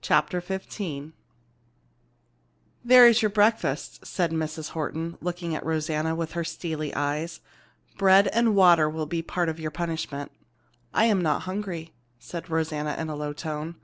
[0.00, 1.12] CHAPTER XV
[2.82, 4.70] "There is your breakfast," said Mrs.
[4.70, 7.40] Horton, looking at Rosanna with her steely eyes.
[7.98, 10.32] "Bread and water will be part of your punishment."
[10.94, 13.76] "I am not hungry," said Rosanna in a low tone.